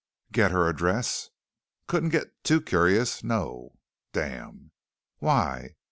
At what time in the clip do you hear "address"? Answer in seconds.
0.67-1.29